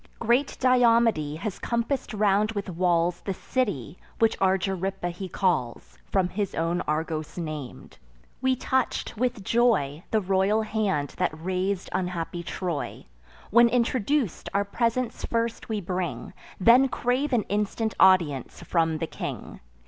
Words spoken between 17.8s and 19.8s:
audience from the king.